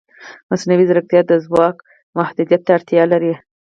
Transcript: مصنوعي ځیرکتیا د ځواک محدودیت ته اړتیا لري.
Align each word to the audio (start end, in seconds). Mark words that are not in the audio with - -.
مصنوعي 0.49 0.83
ځیرکتیا 0.89 1.21
د 1.27 1.31
ځواک 1.45 1.75
محدودیت 2.17 2.61
ته 2.65 2.71
اړتیا 2.77 3.03
لري. 3.13 3.33